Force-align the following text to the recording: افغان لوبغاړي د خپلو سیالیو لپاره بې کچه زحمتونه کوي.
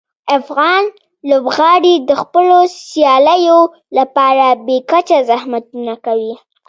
افغان 0.39 0.83
لوبغاړي 1.29 1.93
د 2.09 2.11
خپلو 2.21 2.57
سیالیو 2.89 3.59
لپاره 3.97 4.45
بې 4.65 4.77
کچه 4.91 5.17
زحمتونه 5.29 5.93
کوي. 6.05 6.33